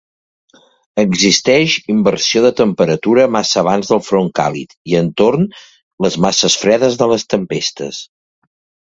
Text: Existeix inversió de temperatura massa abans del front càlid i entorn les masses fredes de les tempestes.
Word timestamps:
Existeix 1.01 1.73
inversió 1.95 2.41
de 2.45 2.49
temperatura 2.61 3.25
massa 3.35 3.59
abans 3.61 3.91
del 3.91 4.01
front 4.07 4.31
càlid 4.39 4.73
i 4.93 4.97
entorn 5.01 5.45
les 6.07 6.17
masses 6.27 6.57
fredes 6.63 6.97
de 7.03 7.09
les 7.13 7.27
tempestes. 7.35 8.01